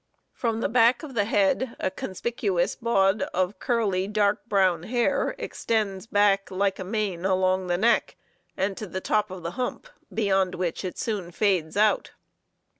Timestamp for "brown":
4.47-4.81